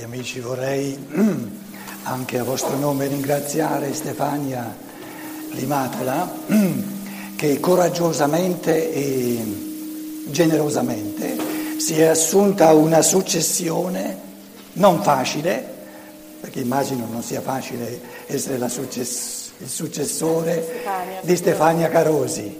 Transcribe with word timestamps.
Cari 0.00 0.12
amici, 0.14 0.40
vorrei 0.40 0.96
anche 2.04 2.38
a 2.38 2.42
vostro 2.42 2.74
nome 2.78 3.06
ringraziare 3.06 3.92
Stefania 3.92 4.74
Limatola 5.50 6.26
che 7.36 7.60
coraggiosamente 7.60 8.94
e 8.94 10.24
generosamente 10.28 11.36
si 11.76 12.00
è 12.00 12.06
assunta 12.06 12.72
una 12.72 13.02
successione 13.02 14.16
non 14.74 15.02
facile, 15.02 15.62
perché 16.40 16.60
immagino 16.60 17.06
non 17.10 17.22
sia 17.22 17.42
facile 17.42 18.00
essere 18.26 18.66
success- 18.70 19.50
il 19.58 19.68
successore 19.68 20.62
Stefania, 20.62 21.20
di 21.20 21.36
Stefania 21.36 21.88
Carosi, 21.90 22.56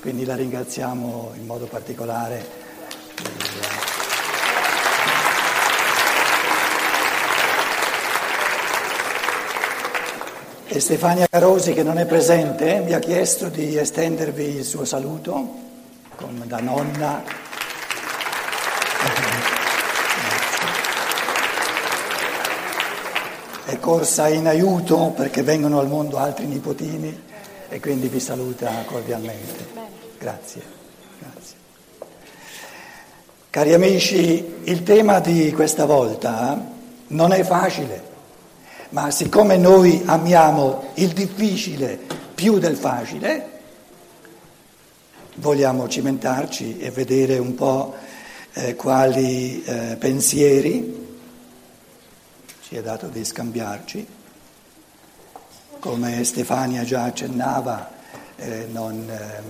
quindi 0.00 0.24
la 0.24 0.34
ringraziamo 0.34 1.34
in 1.38 1.46
modo 1.46 1.66
particolare. 1.66 3.89
E 10.72 10.78
Stefania 10.78 11.26
Carosi, 11.26 11.72
che 11.72 11.82
non 11.82 11.98
è 11.98 12.06
presente, 12.06 12.78
mi 12.78 12.92
ha 12.92 13.00
chiesto 13.00 13.48
di 13.48 13.76
estendervi 13.76 14.54
il 14.54 14.64
suo 14.64 14.84
saluto 14.84 15.54
con, 16.14 16.44
da 16.46 16.60
nonna. 16.60 17.24
È 23.64 23.78
corsa 23.80 24.28
in 24.28 24.46
aiuto 24.46 25.12
perché 25.16 25.42
vengono 25.42 25.80
al 25.80 25.88
mondo 25.88 26.18
altri 26.18 26.46
nipotini 26.46 27.20
e 27.68 27.80
quindi 27.80 28.06
vi 28.06 28.20
saluta 28.20 28.70
cordialmente. 28.86 29.66
Grazie. 30.20 30.62
Grazie. 31.18 31.56
Cari 33.50 33.74
amici, 33.74 34.60
il 34.62 34.84
tema 34.84 35.18
di 35.18 35.50
questa 35.50 35.84
volta 35.84 36.64
non 37.08 37.32
è 37.32 37.42
facile 37.42 38.09
ma 38.90 39.10
siccome 39.10 39.56
noi 39.56 40.02
amiamo 40.04 40.90
il 40.94 41.10
difficile 41.10 41.98
più 42.34 42.58
del 42.58 42.76
facile, 42.76 43.58
vogliamo 45.36 45.88
cimentarci 45.88 46.78
e 46.78 46.90
vedere 46.90 47.38
un 47.38 47.54
po' 47.54 47.94
eh, 48.52 48.74
quali 48.74 49.62
eh, 49.62 49.96
pensieri 49.96 51.08
ci 52.62 52.76
è 52.76 52.82
dato 52.82 53.06
di 53.06 53.24
scambiarci. 53.24 54.06
Come 55.78 56.24
Stefania 56.24 56.82
già 56.82 57.04
accennava, 57.04 57.90
eh, 58.36 58.66
non, 58.70 59.08
ehm, 59.08 59.44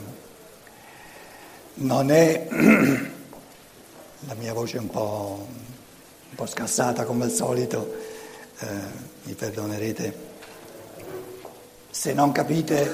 non, 1.86 2.10
è 2.10 2.46
la 4.26 4.34
mia 4.34 4.52
voce 4.52 4.76
è 4.76 4.80
un 4.80 4.90
po', 4.90 5.46
un 5.48 6.34
po' 6.34 6.46
scassata 6.46 7.04
come 7.04 7.24
al 7.24 7.30
solito. 7.30 8.09
Eh, 8.62 8.66
mi 9.22 9.32
perdonerete. 9.32 10.28
Se 11.90 12.12
non 12.12 12.30
capite, 12.30 12.90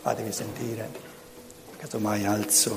fatevi 0.00 0.32
sentire, 0.32 0.88
casomai 1.76 2.24
alzo 2.24 2.72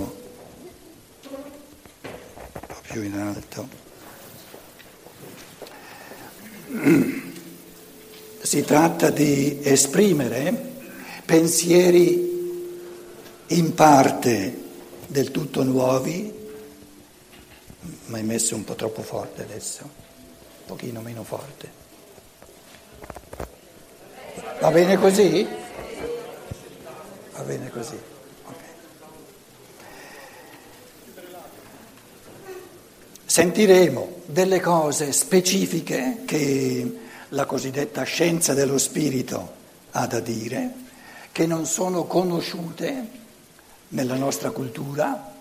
un 1.24 2.66
po' 2.68 2.82
più 2.82 3.02
in 3.02 3.14
alto. 3.14 3.68
Si 8.42 8.62
tratta 8.64 9.10
di 9.10 9.62
esprimere 9.64 10.54
pensieri 11.26 12.26
in 13.48 13.74
parte 13.74 14.64
del 15.08 15.32
tutto 15.32 15.64
nuovi, 15.64 16.34
ma 18.08 18.18
è 18.18 18.22
messo 18.22 18.56
un 18.56 18.66
po' 18.66 18.76
troppo 18.76 19.02
forte 19.02 19.44
adesso, 19.44 19.84
un 19.84 20.66
pochino 20.66 21.00
meno 21.00 21.24
forte. 21.24 21.77
Va 24.60 24.72
bene 24.72 24.98
così? 24.98 25.48
Va 27.34 27.42
bene 27.44 27.70
così. 27.70 28.00
Okay. 28.44 28.56
Sentiremo 33.24 34.22
delle 34.26 34.60
cose 34.60 35.12
specifiche 35.14 36.24
che 36.26 37.00
la 37.30 37.46
cosiddetta 37.46 38.02
scienza 38.02 38.56
dello 38.56 38.80
spirito 38.80 39.54
ha 39.92 40.08
da 40.08 40.20
dire, 40.20 40.72
che 41.32 41.46
non 41.46 41.68
sono 41.68 42.06
conosciute 42.06 43.08
nella 43.90 44.16
nostra 44.16 44.50
cultura. 44.50 45.36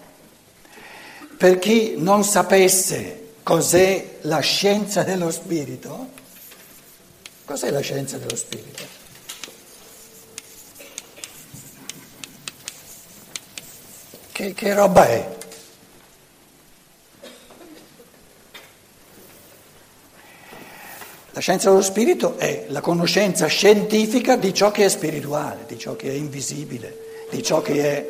Per 1.39 1.59
chi 1.59 1.95
non 1.97 2.23
sapesse 2.23 3.33
cos'è 3.43 4.19
la 4.23 4.41
scienza 4.41 5.05
dello 5.05 5.31
spirito, 5.31 6.09
cos'è 7.47 7.71
la 7.71 7.81
scienza 7.81 8.19
dello 8.19 8.37
spirito? 8.37 9.05
Che, 14.37 14.53
che 14.53 14.75
roba 14.75 15.09
è? 15.09 15.37
La 21.31 21.41
scienza 21.41 21.71
dello 21.71 21.81
spirito 21.81 22.37
è 22.37 22.67
la 22.69 22.83
conoscenza 22.83 23.47
scientifica 23.47 24.37
di 24.37 24.53
ciò 24.53 24.71
che 24.73 24.85
è 24.85 24.89
spirituale, 24.91 25.65
di 25.67 25.79
ciò 25.79 25.97
che 25.97 26.11
è 26.11 26.13
invisibile, 26.13 27.27
di 27.31 27.43
ciò 27.43 27.63
che 27.63 27.83
è 27.83 28.07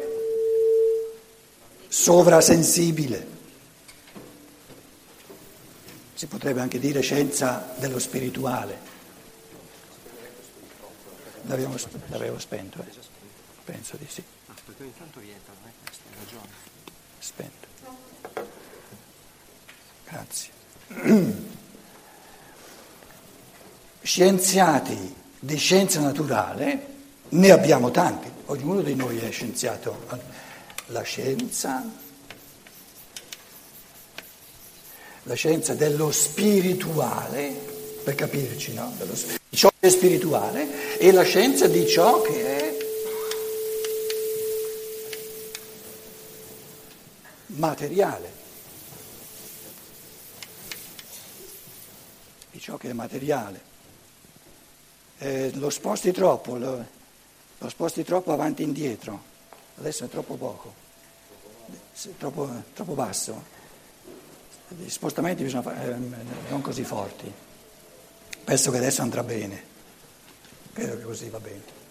sovrasensibile. 1.86 3.26
Si 6.12 6.26
potrebbe 6.26 6.60
anche 6.60 6.80
dire 6.80 7.02
scienza 7.02 7.72
dello 7.76 8.00
spirituale. 8.00 8.76
L'avevo, 11.42 11.78
spento, 12.40 12.80
eh? 12.80 12.92
penso 13.64 13.96
di 13.96 14.06
sì. 14.08 14.24
Perché 14.46 14.84
intanto 14.84 15.20
rientrano, 15.20 15.58
eh? 15.64 15.72
hai 15.90 16.16
ragione. 16.24 16.48
Spento. 17.18 17.66
Grazie. 20.08 20.50
Scienziati 24.02 25.14
di 25.40 25.56
scienza 25.56 26.00
naturale 26.00 26.94
ne 27.30 27.50
abbiamo 27.50 27.90
tanti, 27.90 28.30
ognuno 28.46 28.82
di 28.82 28.94
noi 28.94 29.18
è 29.18 29.30
scienziato. 29.32 30.06
La 30.86 31.02
scienza, 31.02 31.84
la 35.24 35.34
scienza 35.34 35.74
dello 35.74 36.12
spirituale, 36.12 37.48
per 38.04 38.14
capirci, 38.14 38.74
no? 38.74 38.94
Dello, 38.96 39.14
ciò 39.50 39.68
che 39.80 39.88
è 39.88 39.90
spirituale, 39.90 40.98
e 40.98 41.10
la 41.10 41.24
scienza 41.24 41.66
di 41.66 41.84
ciò 41.88 42.22
che 42.22 42.45
è 42.45 42.45
materiale, 47.56 48.32
di 52.50 52.60
ciò 52.60 52.76
che 52.76 52.90
è 52.90 52.92
materiale. 52.92 53.74
Eh, 55.18 55.50
lo 55.54 55.70
sposti 55.70 56.12
troppo, 56.12 56.56
lo, 56.56 56.84
lo, 57.58 57.68
sposti 57.68 58.04
troppo 58.04 58.32
avanti 58.32 58.62
e 58.62 58.66
indietro, 58.66 59.22
adesso 59.78 60.04
è 60.04 60.08
troppo 60.08 60.36
poco, 60.36 60.74
troppo, 62.18 62.50
troppo 62.74 62.92
basso. 62.92 63.54
Gli 64.68 64.88
spostamenti 64.88 65.42
bisogna 65.42 65.62
fare, 65.62 65.94
eh, 65.94 66.50
non 66.50 66.60
così 66.60 66.84
forti. 66.84 67.32
Penso 68.44 68.70
che 68.70 68.76
adesso 68.76 69.02
andrà 69.02 69.22
bene, 69.22 69.62
credo 70.72 70.98
che 70.98 71.02
così 71.04 71.28
va 71.28 71.40
bene. 71.40 71.84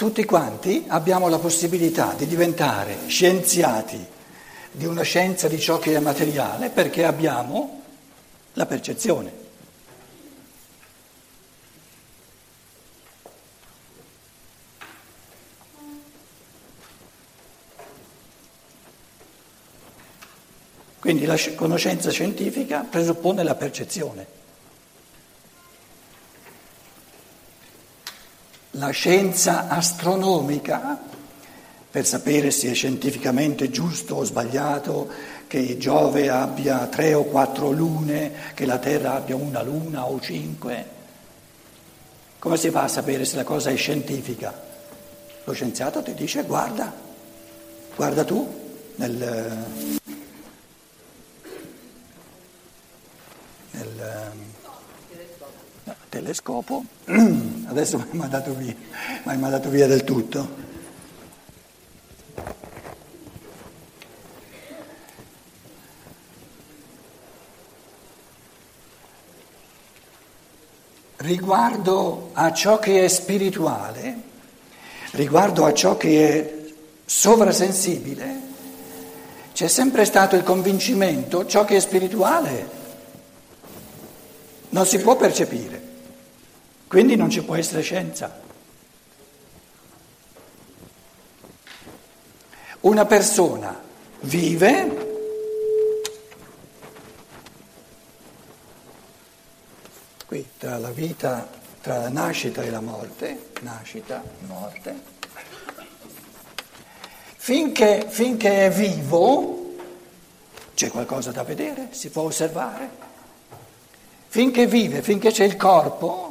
Tutti 0.00 0.24
quanti 0.24 0.86
abbiamo 0.88 1.28
la 1.28 1.38
possibilità 1.38 2.14
di 2.16 2.26
diventare 2.26 3.00
scienziati 3.06 4.02
di 4.72 4.86
una 4.86 5.02
scienza 5.02 5.46
di 5.46 5.60
ciò 5.60 5.78
che 5.78 5.94
è 5.94 5.98
materiale 5.98 6.70
perché 6.70 7.04
abbiamo 7.04 7.82
la 8.54 8.64
percezione. 8.64 9.30
Quindi 20.98 21.26
la 21.26 21.36
conoscenza 21.54 22.10
scientifica 22.10 22.86
presuppone 22.88 23.42
la 23.42 23.54
percezione. 23.54 24.39
la 28.72 28.90
scienza 28.90 29.68
astronomica, 29.68 30.98
per 31.90 32.06
sapere 32.06 32.50
se 32.50 32.70
è 32.70 32.74
scientificamente 32.74 33.68
giusto 33.70 34.16
o 34.16 34.24
sbagliato 34.24 35.10
che 35.48 35.76
Giove 35.76 36.28
abbia 36.28 36.86
tre 36.86 37.14
o 37.14 37.24
quattro 37.24 37.72
lune, 37.72 38.32
che 38.54 38.64
la 38.64 38.78
Terra 38.78 39.14
abbia 39.14 39.34
una 39.34 39.62
luna 39.62 40.06
o 40.06 40.20
cinque. 40.20 40.98
Come 42.38 42.56
si 42.56 42.70
fa 42.70 42.84
a 42.84 42.88
sapere 42.88 43.24
se 43.24 43.36
la 43.36 43.44
cosa 43.44 43.70
è 43.70 43.76
scientifica? 43.76 44.68
Lo 45.42 45.52
scienziato 45.52 46.02
ti 46.02 46.14
dice 46.14 46.44
guarda, 46.44 46.94
guarda 47.96 48.24
tu 48.24 48.48
nel, 48.94 49.64
nel 53.72 54.00
ehm, 54.00 54.49
telescopo, 56.10 56.84
adesso 57.68 57.96
mi 57.96 58.04
hai 58.10 58.16
mandato 58.18 58.52
via, 58.52 58.74
mi 58.74 59.32
hai 59.32 59.38
mandato 59.38 59.70
via 59.70 59.86
del 59.86 60.04
tutto. 60.04 60.68
Riguardo 71.16 72.30
a 72.34 72.52
ciò 72.52 72.78
che 72.78 73.04
è 73.04 73.08
spirituale, 73.08 74.16
riguardo 75.12 75.64
a 75.64 75.72
ciò 75.72 75.96
che 75.96 76.28
è 76.28 76.54
sovrasensibile, 77.06 78.48
c'è 79.54 79.68
sempre 79.68 80.04
stato 80.04 80.36
il 80.36 80.42
convincimento, 80.42 81.46
ciò 81.46 81.64
che 81.64 81.76
è 81.76 81.80
spirituale 81.80 82.78
non 84.70 84.86
si 84.86 84.98
può 84.98 85.16
percepire, 85.16 85.79
quindi 86.90 87.14
non 87.14 87.30
ci 87.30 87.44
può 87.44 87.54
essere 87.54 87.82
scienza. 87.82 88.40
Una 92.80 93.04
persona 93.06 93.80
vive 94.22 95.06
qui 100.26 100.44
tra 100.58 100.78
la 100.78 100.90
vita, 100.90 101.48
tra 101.80 101.98
la 101.98 102.08
nascita 102.08 102.62
e 102.62 102.70
la 102.70 102.80
morte, 102.80 103.50
nascita, 103.60 104.20
morte, 104.48 105.00
finché, 107.36 108.04
finché 108.08 108.66
è 108.66 108.70
vivo 108.72 109.76
c'è 110.74 110.90
qualcosa 110.90 111.30
da 111.30 111.44
vedere, 111.44 111.90
si 111.92 112.10
può 112.10 112.22
osservare. 112.22 112.90
Finché 114.26 114.66
vive, 114.66 115.02
finché 115.02 115.30
c'è 115.30 115.44
il 115.44 115.56
corpo, 115.56 116.29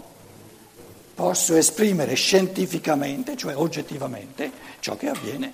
posso 1.19 1.57
esprimere 1.57 2.13
scientificamente, 2.13 3.35
cioè 3.35 3.53
oggettivamente, 3.53 4.49
ciò 4.79 4.95
che 4.95 5.09
avviene 5.09 5.51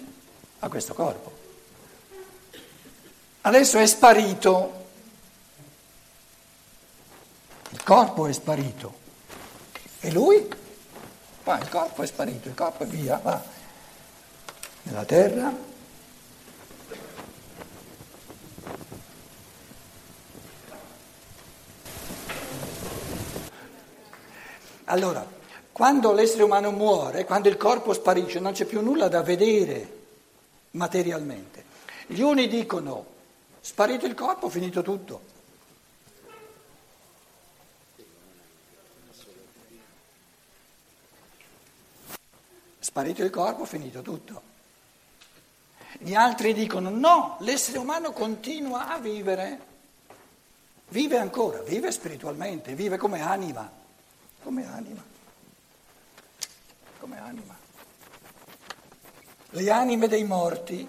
a 0.60 0.70
questo 0.70 0.94
corpo. 0.94 1.32
Adesso 3.42 3.80
è 3.80 3.88
sparito 3.88 4.84
il 7.72 7.82
corpo 7.82 8.28
è 8.28 8.32
sparito. 8.32 8.94
E 10.02 10.12
lui? 10.12 10.48
Va, 11.44 11.58
il 11.58 11.68
corpo 11.68 12.04
è 12.04 12.06
sparito, 12.06 12.48
il 12.48 12.54
corpo 12.54 12.84
è 12.84 12.86
via, 12.86 13.20
va. 13.24 13.44
Nella 14.84 15.04
terra. 15.04 15.52
Allora, 24.84 25.28
quando 25.76 26.14
l'essere 26.14 26.44
umano 26.44 26.72
muore, 26.72 27.26
quando 27.26 27.50
il 27.50 27.58
corpo 27.58 27.92
sparisce, 27.92 28.40
non 28.40 28.54
c'è 28.54 28.64
più 28.64 28.80
nulla 28.80 29.10
da 29.10 29.22
vedere 29.22 30.04
materialmente. 30.72 31.66
Gli 32.08 32.22
uni 32.22 32.48
dicono, 32.48 33.06
sparito 33.60 34.06
il 34.06 34.14
corpo, 34.14 34.48
finito 34.48 34.82
tutto. 34.82 35.22
Sparito 42.80 43.22
il 43.22 43.30
corpo, 43.30 43.66
finito 43.66 44.02
tutto. 44.02 44.42
Gli 45.98 46.14
altri 46.14 46.54
dicono 46.54 46.90
no, 46.90 47.36
l'essere 47.42 47.80
umano 47.80 48.14
continua 48.14 48.94
a 48.94 48.98
vivere, 48.98 49.60
vive 50.88 51.18
ancora, 51.18 51.60
vive 51.64 51.92
spiritualmente, 51.92 52.76
vive 52.76 52.96
come 52.96 53.20
anima, 53.20 53.70
come 54.42 54.66
anima, 54.66 55.14
come 57.06 57.20
anima. 57.20 57.56
Le 59.52 59.70
anime 59.70 60.08
dei 60.08 60.24
morti 60.24 60.88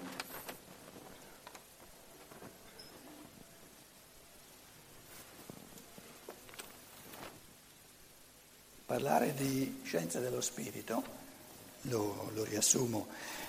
parlare 8.83 9.35
di 9.35 9.81
scienza 9.83 10.19
dello 10.19 10.41
spirito 10.41 11.03
lo, 11.81 12.31
lo 12.33 12.43
riassumo 12.45 13.05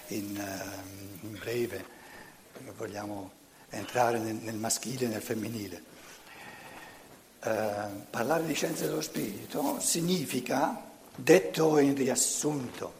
in, 0.09 0.37
uh, 0.37 1.26
in, 1.26 1.38
breve, 1.38 1.82
perché 2.53 2.73
vogliamo 2.73 3.31
entrare 3.70 4.19
nel, 4.19 4.35
nel 4.35 4.56
maschile 4.56 5.06
e 5.06 5.09
nel 5.09 5.23
femminile. 5.23 5.82
Uh, 7.44 8.05
parlare 8.11 8.44
di 8.44 8.53
scienze 8.53 8.85
dello 8.85 9.00
spirito 9.00 9.81
significa, 9.81 10.88
detto 11.20 11.79
in 11.79 11.97
riassunto, 11.97 12.93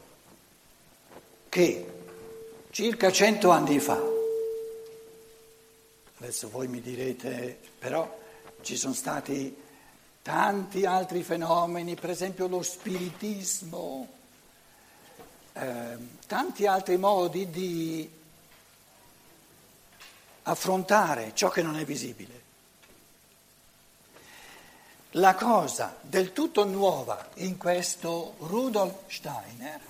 che 1.47 1.91
circa 2.69 3.11
cento 3.11 3.49
anni 3.49 3.79
fa, 3.79 3.99
adesso 6.17 6.49
voi 6.49 6.67
mi 6.67 6.81
direte, 6.81 7.57
però 7.79 8.19
ci 8.61 8.75
sono 8.75 8.93
stati 8.93 9.55
tanti 10.21 10.85
altri 10.85 11.23
fenomeni, 11.23 11.95
per 11.95 12.09
esempio 12.09 12.47
lo 12.47 12.61
spiritismo, 12.61 14.07
eh, 15.53 15.97
tanti 16.27 16.65
altri 16.65 16.97
modi 16.97 17.49
di 17.49 18.09
affrontare 20.43 21.31
ciò 21.33 21.49
che 21.49 21.61
non 21.61 21.77
è 21.77 21.85
visibile. 21.85 22.47
La 25.13 25.33
cosa 25.33 25.97
del 26.01 26.33
tutto 26.33 26.65
nuova 26.65 27.29
in 27.37 27.57
questo 27.57 28.35
Rudolf 28.41 29.07
Steiner, 29.07 29.81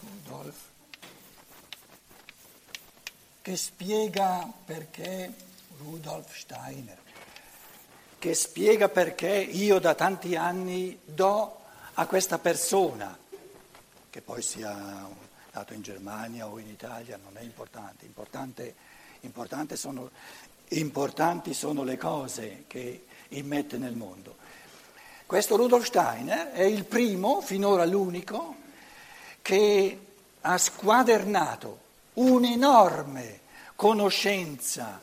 Rudolf, 0.00 0.56
che 3.42 3.56
spiega 3.58 4.50
perché 4.64 5.34
Rudolf 5.76 6.34
Steiner, 6.34 6.96
che 8.18 8.34
spiega 8.34 8.88
perché 8.88 9.28
io 9.28 9.78
da 9.78 9.94
tanti 9.94 10.34
anni 10.34 10.98
do 11.04 11.60
a 11.92 12.06
questa 12.06 12.38
persona 12.38 13.14
che 14.08 14.22
poi 14.22 14.40
sia 14.40 15.10
nato 15.52 15.74
in 15.74 15.82
Germania 15.82 16.46
o 16.46 16.58
in 16.58 16.68
Italia 16.68 17.18
non 17.22 17.36
è 17.36 17.42
importante, 17.42 18.06
importante, 18.06 18.74
importante 19.20 19.76
sono, 19.76 20.10
importanti 20.68 21.52
sono 21.52 21.82
le 21.82 21.98
cose 21.98 22.64
che 22.66 23.04
immette 23.38 23.78
nel 23.78 23.94
mondo. 23.94 24.36
Questo 25.26 25.56
Rudolf 25.56 25.86
Steiner 25.86 26.50
è 26.50 26.62
il 26.62 26.84
primo, 26.84 27.40
finora 27.40 27.84
l'unico, 27.84 28.56
che 29.40 29.98
ha 30.40 30.58
squadernato 30.58 31.78
un'enorme 32.14 33.40
conoscenza, 33.74 35.00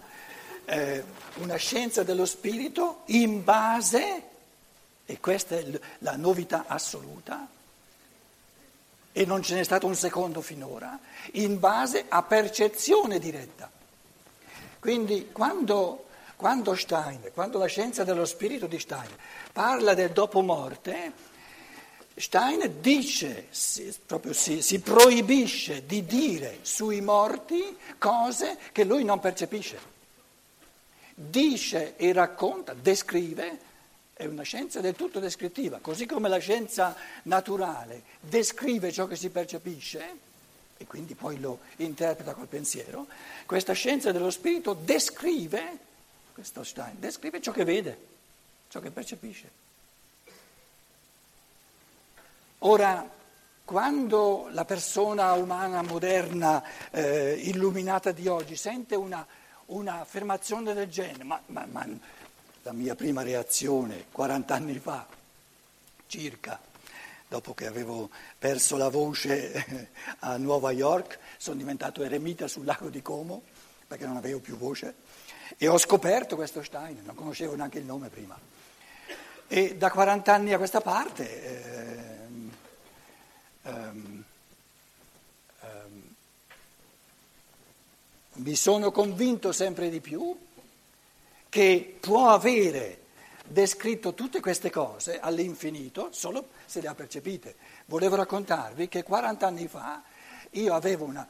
eh, 0.65 1.03
una 1.35 1.55
scienza 1.55 2.03
dello 2.03 2.25
spirito 2.25 3.01
in 3.05 3.43
base, 3.43 4.23
e 5.05 5.19
questa 5.19 5.57
è 5.57 5.65
la 5.99 6.15
novità 6.15 6.65
assoluta, 6.67 7.47
e 9.11 9.25
non 9.25 9.41
ce 9.41 9.55
n'è 9.55 9.63
stato 9.63 9.87
un 9.87 9.95
secondo 9.95 10.41
finora, 10.41 10.99
in 11.33 11.59
base 11.59 12.05
a 12.07 12.21
percezione 12.21 13.17
diretta. 13.17 13.69
Quindi 14.79 15.29
quando, 15.31 16.05
quando 16.39 16.73
Steiner, 16.73 17.33
quando 17.33 17.57
la 17.57 17.65
scienza 17.65 18.05
dello 18.05 18.23
spirito 18.23 18.65
di 18.65 18.79
Steiner 18.79 19.17
parla 19.51 19.93
del 19.93 20.11
dopo 20.11 20.39
morte, 20.39 21.11
Steiner 22.15 22.69
dice, 22.69 23.47
si, 23.49 23.93
proprio 24.05 24.31
si, 24.31 24.61
si 24.61 24.79
proibisce 24.79 25.85
di 25.85 26.05
dire 26.05 26.59
sui 26.61 27.01
morti 27.01 27.77
cose 27.97 28.57
che 28.71 28.85
lui 28.85 29.03
non 29.03 29.19
percepisce. 29.19 29.77
Dice 31.13 31.97
e 31.97 32.13
racconta, 32.13 32.73
descrive 32.73 33.59
è 34.13 34.25
una 34.25 34.43
scienza 34.43 34.79
del 34.79 34.95
tutto 34.95 35.19
descrittiva, 35.19 35.79
così 35.81 36.05
come 36.05 36.29
la 36.29 36.37
scienza 36.37 36.95
naturale 37.23 38.03
descrive 38.21 38.93
ciò 38.93 39.07
che 39.07 39.17
si 39.17 39.29
percepisce 39.29 40.17
e 40.77 40.87
quindi 40.87 41.15
poi 41.15 41.37
lo 41.37 41.59
interpreta 41.77 42.33
col 42.33 42.47
pensiero, 42.47 43.07
questa 43.45 43.73
scienza 43.73 44.13
dello 44.13 44.29
spirito 44.29 44.73
descrive, 44.73 45.87
questo 46.39 46.63
Stein, 46.63 46.97
descrive 46.99 47.41
ciò 47.41 47.51
che 47.51 47.65
vede, 47.65 47.97
ciò 48.69 48.79
che 48.79 48.91
percepisce. 48.91 49.51
Ora, 52.59 53.05
quando 53.65 54.47
la 54.51 54.63
persona 54.63 55.33
umana 55.33 55.81
moderna, 55.81 56.63
eh, 56.91 57.33
illuminata 57.43 58.13
di 58.13 58.27
oggi, 58.27 58.55
sente 58.55 58.95
una, 58.95 59.27
una 59.65 59.99
affermazione 59.99 60.73
del 60.73 60.87
genere, 60.87 61.25
ma, 61.25 61.41
ma, 61.47 61.67
ma 61.69 61.85
la 62.63 62.71
mia 62.71 62.95
prima 62.95 63.21
reazione 63.21 64.05
40 64.09 64.53
anni 64.53 64.79
fa, 64.79 65.05
circa, 66.07 66.57
dopo 67.27 67.53
che 67.53 67.67
avevo 67.67 68.09
perso 68.37 68.77
la 68.77 68.87
voce 68.87 69.89
a 70.19 70.37
Nuova 70.37 70.71
York, 70.71 71.19
sono 71.35 71.57
diventato 71.57 72.01
eremita 72.01 72.47
sul 72.47 72.63
lago 72.63 72.87
di 72.87 73.01
Como 73.01 73.41
perché 73.89 74.05
non 74.05 74.17
avevo 74.17 74.39
più 74.39 74.55
voce 74.55 74.93
e 75.57 75.67
ho 75.67 75.77
scoperto 75.77 76.35
questo 76.35 76.63
Stein, 76.63 77.01
non 77.03 77.15
conoscevo 77.15 77.55
neanche 77.55 77.79
il 77.79 77.85
nome 77.85 78.09
prima. 78.09 78.37
E 79.47 79.75
da 79.75 79.89
40 79.89 80.33
anni 80.33 80.53
a 80.53 80.57
questa 80.57 80.81
parte 80.81 82.25
ehm, 82.25 82.51
ehm, 83.63 84.23
ehm, 85.61 86.15
mi 88.33 88.55
sono 88.55 88.91
convinto 88.91 89.51
sempre 89.51 89.89
di 89.89 89.99
più 89.99 90.37
che 91.49 91.97
può 91.99 92.29
avere 92.29 92.97
descritto 93.43 94.13
tutte 94.13 94.39
queste 94.39 94.69
cose 94.69 95.19
all'infinito 95.19 96.09
solo 96.11 96.49
se 96.65 96.81
le 96.81 96.87
ha 96.87 96.93
percepite. 96.93 97.55
Volevo 97.85 98.15
raccontarvi 98.15 98.87
che 98.87 99.03
40 99.03 99.47
anni 99.47 99.67
fa 99.67 100.03
io 100.51 100.73
avevo 100.73 101.05
una, 101.05 101.27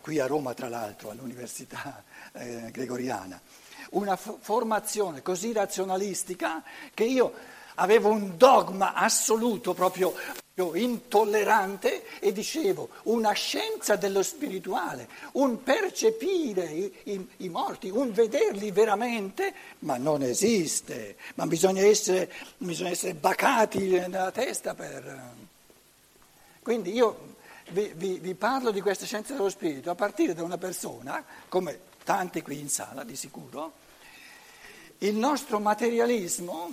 qui 0.00 0.18
a 0.18 0.26
Roma 0.26 0.52
tra 0.52 0.68
l'altro, 0.68 1.10
all'Università 1.10 2.04
eh, 2.32 2.70
Gregoriana, 2.70 3.40
una 3.92 4.16
formazione 4.16 5.22
così 5.22 5.52
razionalistica 5.52 6.62
che 6.94 7.04
io 7.04 7.32
avevo 7.76 8.10
un 8.10 8.36
dogma 8.36 8.94
assoluto, 8.94 9.72
proprio, 9.72 10.12
proprio 10.54 10.74
intollerante, 10.78 12.04
e 12.18 12.32
dicevo 12.32 12.88
una 13.04 13.32
scienza 13.32 13.96
dello 13.96 14.22
spirituale, 14.22 15.08
un 15.32 15.62
percepire 15.62 16.64
i, 16.64 16.94
i, 17.04 17.28
i, 17.38 17.48
morti, 17.48 17.88
un 17.88 18.12
vederli 18.12 18.70
veramente, 18.70 19.54
ma 19.80 19.96
non 19.96 20.22
esiste, 20.22 21.16
ma 21.34 21.46
bisogna 21.46 21.82
essere, 21.82 22.30
bisogna 22.58 22.90
essere 22.90 23.14
bacati 23.14 23.88
nella 23.88 24.30
testa 24.30 24.74
per... 24.74 25.40
Quindi 26.62 26.92
io 26.92 27.30
vi, 27.70 27.92
vi, 27.96 28.18
vi 28.18 28.34
parlo 28.34 28.70
di 28.70 28.80
questa 28.80 29.06
scienza 29.06 29.32
dello 29.32 29.48
spirito 29.48 29.90
a 29.90 29.94
partire 29.94 30.34
da 30.34 30.42
una 30.42 30.58
persona, 30.58 31.24
come 31.48 31.90
tanti 32.04 32.42
qui 32.42 32.60
in 32.60 32.68
sala 32.68 33.02
di 33.02 33.16
sicuro, 33.16 33.80
il 35.02 35.16
nostro 35.16 35.58
materialismo 35.58 36.72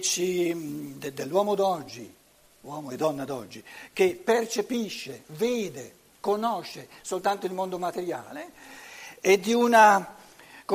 ci, 0.00 0.98
dell'uomo 0.98 1.54
d'oggi, 1.54 2.14
uomo 2.60 2.90
e 2.90 2.96
donna 2.96 3.24
d'oggi, 3.24 3.64
che 3.92 4.20
percepisce, 4.22 5.22
vede, 5.28 5.94
conosce 6.20 6.88
soltanto 7.00 7.46
il 7.46 7.54
mondo 7.54 7.78
materiale, 7.78 8.50
è 9.20 9.38
di 9.38 9.54
una, 9.54 10.16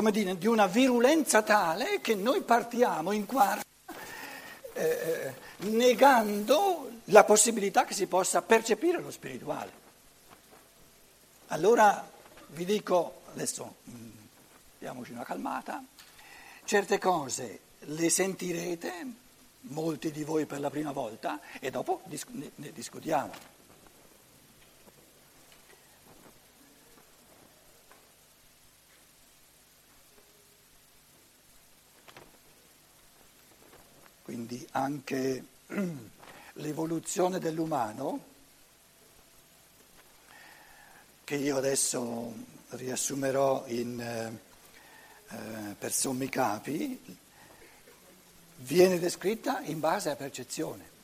dire, 0.10 0.38
di 0.38 0.48
una 0.48 0.66
virulenza 0.66 1.44
tale 1.44 2.02
che 2.02 2.16
noi 2.16 2.42
partiamo 2.42 3.12
in 3.12 3.26
quarta 3.26 3.64
eh, 4.74 5.34
negando 5.58 6.90
la 7.06 7.24
possibilità 7.24 7.86
che 7.86 7.94
si 7.94 8.08
possa 8.08 8.42
percepire 8.42 9.00
lo 9.00 9.12
spirituale. 9.12 9.84
Allora 11.50 12.10
vi 12.48 12.66
dico, 12.66 13.22
adesso 13.34 13.76
mm, 13.88 14.16
diamoci 14.86 15.14
una 15.14 15.24
calmata, 15.24 15.84
certe 16.64 17.00
cose 17.00 17.60
le 17.80 18.08
sentirete, 18.08 19.14
molti 19.62 20.12
di 20.12 20.24
voi 20.24 20.46
per 20.46 20.60
la 20.60 20.70
prima 20.70 20.92
volta, 20.92 21.40
e 21.60 21.72
dopo 21.72 22.04
ne, 22.06 22.52
ne 22.54 22.72
discutiamo. 22.72 23.32
Quindi 34.22 34.68
anche 34.74 35.46
l'evoluzione 36.54 37.40
dell'umano, 37.40 38.24
che 41.24 41.36
io 41.38 41.58
adesso 41.58 42.54
riassumerò 42.70 43.64
in, 43.68 44.44
eh, 45.30 45.76
per 45.78 45.92
sommi 45.92 46.30
capi, 46.30 47.00
viene 48.58 49.00
descritta 49.00 49.62
in 49.62 49.80
base 49.80 50.10
a 50.10 50.16
percezione. 50.16 50.95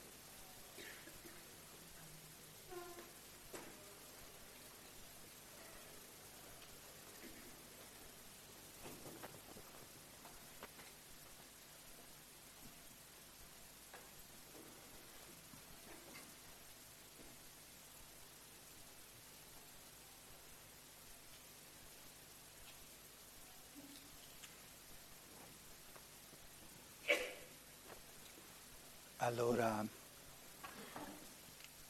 Allora, 29.23 29.85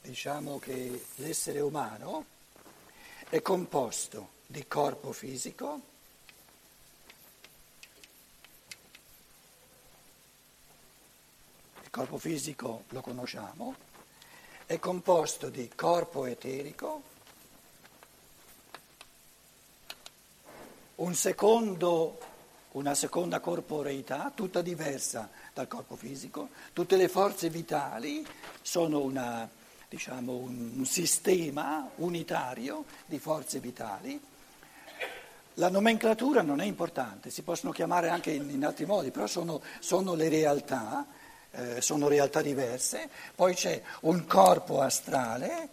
diciamo 0.02 0.60
che 0.60 1.06
l'essere 1.16 1.62
umano 1.62 2.26
è 3.30 3.42
composto 3.42 4.32
di 4.48 4.68
corpo 4.68 5.14
fisico, 5.14 5.82
il 11.84 11.90
corpo 11.90 12.18
fisico 12.18 12.84
lo 12.90 13.00
conosciamo, 13.00 13.76
è 14.66 14.78
composto 14.80 15.48
di 15.48 15.70
corpo 15.74 16.26
eterico, 16.26 17.02
un 20.96 21.16
secondo, 21.16 22.31
una 22.72 22.96
seconda 22.96 23.40
corporeità, 23.40 24.32
tutta 24.34 24.62
diversa 24.62 25.30
dal 25.54 25.68
corpo 25.68 25.96
fisico, 25.96 26.50
tutte 26.74 26.96
le 26.96 27.10
forze 27.10 27.50
vitali 27.50 28.26
sono 28.62 29.00
una, 29.00 29.50
diciamo, 29.90 30.34
un, 30.34 30.86
sistema 30.86 31.90
unitario 31.96 32.86
di 33.06 33.20
forze 33.20 33.60
vitali. 33.60 34.20
La 35.56 35.70
nomenclatura 35.70 36.42
non 36.42 36.62
è 36.62 36.66
importante, 36.66 37.30
si 37.30 37.42
possono 37.42 37.74
chiamare 37.74 38.08
anche 38.08 38.32
in, 38.32 38.50
in 38.50 38.64
altri 38.64 38.86
modi, 38.86 39.12
però 39.12 39.28
sono, 39.28 39.62
sono 39.80 40.14
le 40.14 40.30
realtà, 40.30 41.06
eh, 41.52 41.82
sono 41.82 42.08
realtà 42.08 42.42
diverse. 42.42 43.10
Poi 43.36 43.54
c'è 43.54 43.82
un 44.02 44.26
corpo 44.26 44.80
astrale, 44.80 45.70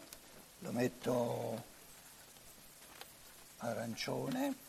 lo 0.59 0.73
metto 0.73 1.63
arancione, 3.59 4.67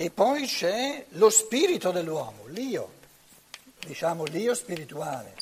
e 0.00 0.10
poi 0.10 0.46
c'è 0.46 1.04
lo 1.10 1.28
spirito 1.28 1.90
dell'uomo, 1.90 2.46
l'io, 2.46 2.90
diciamo 3.86 4.24
l'io 4.24 4.54
spirituale. 4.54 5.34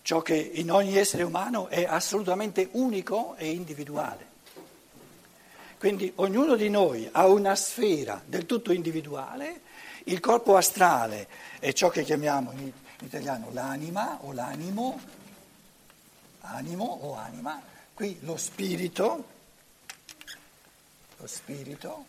Ciò 0.00 0.22
che 0.22 0.36
in 0.36 0.70
ogni 0.72 0.96
essere 0.96 1.24
umano 1.24 1.68
è 1.68 1.84
assolutamente 1.84 2.70
unico 2.72 3.34
e 3.36 3.50
individuale. 3.50 4.28
Quindi 5.76 6.10
ognuno 6.14 6.56
di 6.56 6.70
noi 6.70 7.06
ha 7.12 7.26
una 7.26 7.54
sfera 7.54 8.22
del 8.24 8.46
tutto 8.46 8.72
individuale, 8.72 9.60
il 10.04 10.20
corpo 10.20 10.56
astrale 10.56 11.28
è 11.58 11.70
ciò 11.74 11.90
che 11.90 12.02
chiamiamo 12.02 12.52
in 12.52 12.72
italiano 13.02 13.50
l'anima 13.52 14.16
o 14.22 14.32
l'animo, 14.32 14.98
animo 16.40 16.98
o 17.02 17.14
anima, 17.14 17.60
qui 17.92 18.16
lo 18.22 18.38
spirito 18.38 19.36
lo 21.20 21.26
spirito 21.26 22.06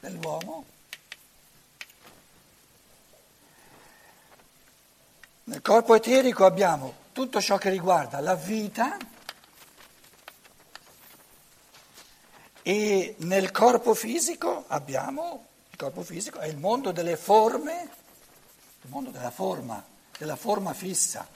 dell'uomo. 0.00 0.64
Nel 5.44 5.62
corpo 5.62 5.94
eterico 5.94 6.44
abbiamo 6.44 7.06
tutto 7.12 7.40
ciò 7.40 7.58
che 7.58 7.70
riguarda 7.70 8.20
la 8.20 8.34
vita 8.34 8.96
e 12.62 13.14
nel 13.18 13.50
corpo 13.50 13.94
fisico 13.94 14.64
abbiamo, 14.68 15.46
il 15.70 15.76
corpo 15.76 16.02
fisico 16.02 16.38
è 16.38 16.46
il 16.46 16.56
mondo 16.56 16.90
delle 16.90 17.16
forme, 17.16 17.90
il 18.82 18.90
mondo 18.90 19.10
della 19.10 19.30
forma, 19.30 19.82
della 20.16 20.36
forma 20.36 20.72
fissa. 20.72 21.26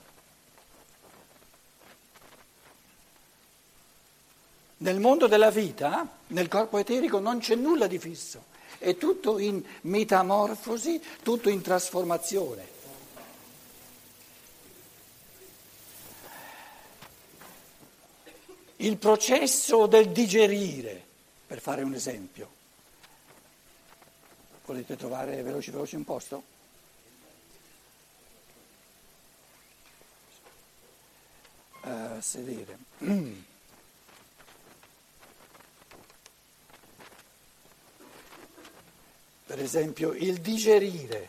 Nel 4.82 4.98
mondo 4.98 5.28
della 5.28 5.50
vita, 5.50 6.08
nel 6.28 6.48
corpo 6.48 6.76
eterico, 6.76 7.20
non 7.20 7.38
c'è 7.38 7.54
nulla 7.54 7.86
di 7.86 8.00
fisso, 8.00 8.46
è 8.78 8.96
tutto 8.96 9.38
in 9.38 9.62
metamorfosi, 9.82 11.00
tutto 11.22 11.48
in 11.48 11.62
trasformazione. 11.62 12.66
Il 18.78 18.96
processo 18.96 19.86
del 19.86 20.10
digerire, 20.10 21.00
per 21.46 21.60
fare 21.60 21.82
un 21.82 21.94
esempio. 21.94 22.50
Volete 24.64 24.96
trovare 24.96 25.42
veloci 25.42 25.70
veloci 25.70 25.94
un 25.94 26.04
posto? 26.04 26.42
Uh, 31.82 32.20
sedere. 32.20 33.50
Esempio 39.58 40.12
il 40.12 40.40
digerire 40.40 41.28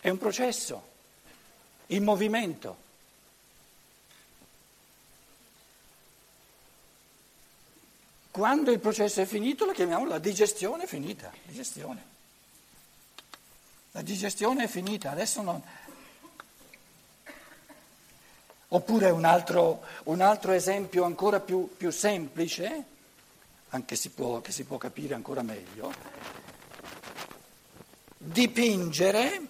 è 0.00 0.08
un 0.08 0.18
processo 0.18 0.90
in 1.86 2.02
movimento. 2.02 2.76
Quando 8.32 8.70
il 8.72 8.80
processo 8.80 9.20
è 9.20 9.26
finito 9.26 9.64
lo 9.64 9.72
chiamiamo 9.72 10.06
la 10.06 10.18
digestione 10.18 10.86
finita, 10.86 11.30
digestione. 11.44 12.10
La 13.92 14.02
digestione 14.02 14.64
è 14.64 14.68
finita, 14.68 15.10
adesso 15.10 15.42
non... 15.42 15.62
Oppure 18.68 19.10
un 19.10 19.24
altro, 19.24 19.84
un 20.04 20.22
altro 20.22 20.52
esempio 20.52 21.04
ancora 21.04 21.40
più, 21.40 21.76
più 21.76 21.90
semplice, 21.90 22.84
anche 23.74 23.96
si 23.96 24.10
può, 24.10 24.40
che 24.40 24.52
si 24.52 24.64
può 24.64 24.76
capire 24.76 25.14
ancora 25.14 25.42
meglio, 25.42 25.92
dipingere, 28.18 29.48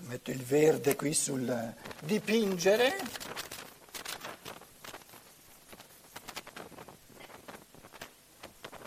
metto 0.00 0.30
il 0.30 0.42
verde 0.42 0.94
qui 0.94 1.14
sul 1.14 1.74
dipingere, 2.00 2.98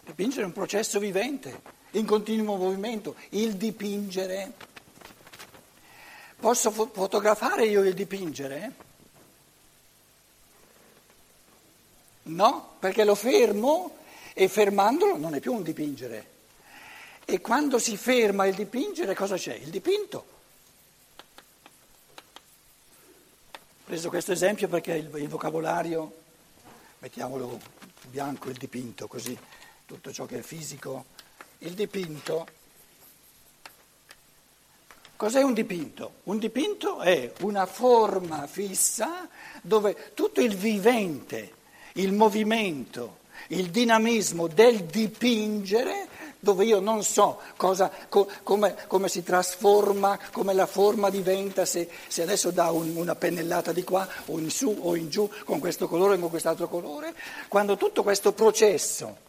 dipingere 0.05 0.43
è 0.43 0.45
un 0.45 0.53
processo 0.53 0.99
vivente 0.99 1.61
in 1.91 2.05
continuo 2.05 2.57
movimento, 2.57 3.15
il 3.29 3.55
dipingere. 3.55 4.53
Posso 6.39 6.69
fo- 6.69 6.91
fotografare 6.93 7.65
io 7.65 7.83
il 7.83 7.95
dipingere? 7.95 8.88
No, 12.29 12.75
perché 12.79 13.03
lo 13.03 13.15
fermo 13.15 13.97
e 14.33 14.47
fermandolo 14.47 15.17
non 15.17 15.33
è 15.33 15.39
più 15.39 15.53
un 15.53 15.63
dipingere. 15.63 16.37
E 17.25 17.41
quando 17.41 17.79
si 17.79 17.97
ferma 17.97 18.45
il 18.45 18.55
dipingere 18.55 19.15
cosa 19.15 19.35
c'è? 19.35 19.53
Il 19.55 19.69
dipinto. 19.69 20.25
Ho 23.51 23.85
preso 23.85 24.09
questo 24.09 24.31
esempio 24.31 24.67
perché 24.67 24.93
il, 24.93 25.09
il 25.15 25.27
vocabolario, 25.27 26.13
mettiamolo 26.99 27.59
bianco 28.07 28.49
il 28.49 28.57
dipinto, 28.57 29.07
così 29.07 29.37
tutto 29.85 30.11
ciò 30.11 30.25
che 30.25 30.39
è 30.39 30.41
fisico 30.41 31.05
il 31.59 31.73
dipinto. 31.73 32.47
Cos'è 35.15 35.41
un 35.41 35.53
dipinto? 35.53 36.13
Un 36.23 36.37
dipinto 36.37 37.01
è 37.01 37.33
una 37.41 37.65
forma 37.65 38.47
fissa 38.47 39.27
dove 39.61 40.13
tutto 40.13 40.39
il 40.41 40.55
vivente, 40.55 41.57
il 41.99 42.13
movimento, 42.13 43.19
il 43.47 43.69
dinamismo 43.69 44.47
del 44.47 44.83
dipingere, 44.85 46.07
dove 46.39 46.63
io 46.63 46.79
non 46.79 47.03
so 47.03 47.39
cosa, 47.57 47.91
co, 48.07 48.27
come, 48.43 48.75
come, 48.87 49.09
si 49.09 49.23
trasforma, 49.23 50.17
come 50.31 50.53
la 50.53 50.65
forma 50.65 51.09
diventa, 51.09 51.65
se, 51.65 51.89
se 52.07 52.21
adesso 52.21 52.51
dà 52.51 52.71
un, 52.71 52.95
una 52.95 53.15
pennellata 53.15 53.73
di 53.73 53.83
qua 53.83 54.07
o 54.27 54.39
in 54.39 54.49
su 54.49 54.75
o 54.81 54.95
in 54.95 55.09
giù 55.09 55.29
con 55.43 55.59
questo 55.59 55.87
colore 55.87 56.15
o 56.15 56.19
con 56.19 56.29
quest'altro 56.29 56.69
colore, 56.69 57.13
quando 57.49 57.75
tutto 57.75 58.03
questo 58.03 58.31
processo 58.31 59.27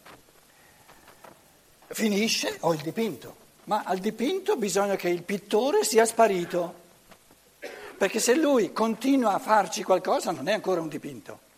finisce, 1.87 2.55
ho 2.61 2.73
il 2.73 2.81
dipinto, 2.81 3.35
ma 3.65 3.83
al 3.85 3.97
dipinto 3.97 4.55
bisogna 4.55 4.95
che 4.95 5.09
il 5.09 5.23
pittore 5.23 5.83
sia 5.83 6.05
sparito, 6.05 6.79
perché 7.97 8.19
se 8.19 8.35
lui 8.35 8.71
continua 8.71 9.33
a 9.33 9.39
farci 9.39 9.83
qualcosa 9.83 10.31
non 10.31 10.47
è 10.47 10.53
ancora 10.53 10.79
un 10.79 10.87
dipinto. 10.87 11.49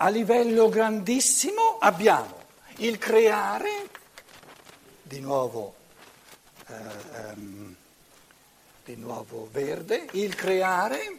A 0.00 0.10
livello 0.10 0.68
grandissimo 0.68 1.78
abbiamo 1.80 2.46
il 2.76 2.98
creare, 2.98 3.88
di 5.02 5.18
nuovo, 5.18 5.74
eh, 6.68 7.32
um, 7.32 7.74
di 8.84 8.94
nuovo 8.94 9.48
verde, 9.50 10.06
il 10.12 10.36
creare 10.36 11.18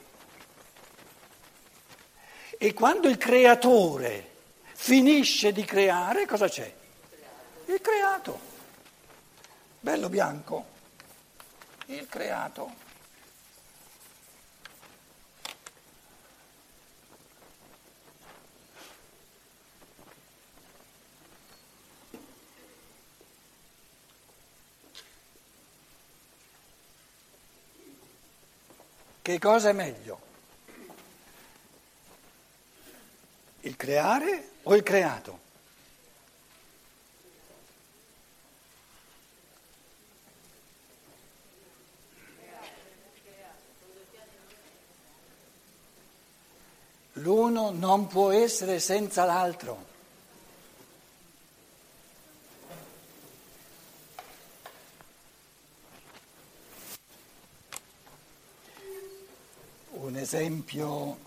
e 2.58 2.74
quando 2.74 3.10
il 3.10 3.18
creatore 3.18 4.30
finisce 4.72 5.52
di 5.52 5.65
creare, 5.65 6.26
cosa 6.26 6.48
c'è? 6.48 6.74
Il 7.65 7.82
creato. 7.82 8.39
Bello 9.82 10.08
bianco. 10.08 10.65
Il 11.88 12.08
creato. 12.08 12.88
Che 29.30 29.38
cosa 29.38 29.70
è 29.70 29.74
meglio? 29.74 30.20
Il 33.60 33.76
creare 33.76 34.50
o 34.63 34.76
il 34.76 34.82
creato? 34.82 35.39
L'uno 47.13 47.70
non 47.70 48.08
può 48.08 48.32
essere 48.32 48.80
senza 48.80 49.26
l'altro. 49.26 49.88
Esempio 60.32 61.18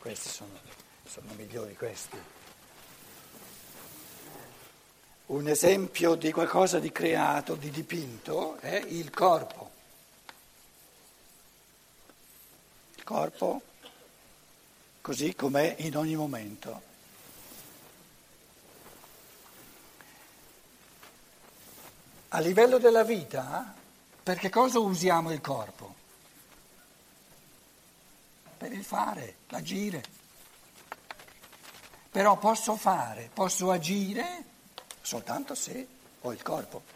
questi 0.00 0.28
sono, 0.28 0.50
sono 1.04 1.32
migliori 1.34 1.76
questi. 1.76 2.20
Un 5.26 5.46
esempio 5.46 6.16
di 6.16 6.32
qualcosa 6.32 6.80
di 6.80 6.90
creato, 6.90 7.54
di 7.54 7.70
dipinto, 7.70 8.56
è 8.56 8.74
il 8.74 9.10
corpo. 9.10 9.70
Il 12.96 13.04
corpo 13.04 13.62
così 15.02 15.36
com'è 15.36 15.76
in 15.78 15.96
ogni 15.96 16.16
momento. 16.16 16.82
A 22.30 22.40
livello 22.40 22.78
della 22.78 23.04
vita, 23.04 23.84
per 24.26 24.38
che 24.38 24.50
cosa 24.50 24.80
usiamo 24.80 25.30
il 25.30 25.40
corpo? 25.40 25.94
per 28.56 28.72
il 28.72 28.82
fare, 28.82 29.36
l'agire. 29.50 30.02
Però 32.10 32.36
posso 32.36 32.74
fare, 32.74 33.30
posso 33.32 33.70
agire 33.70 34.44
soltanto 35.00 35.54
se 35.54 35.86
ho 36.22 36.32
il 36.32 36.42
corpo. 36.42 36.95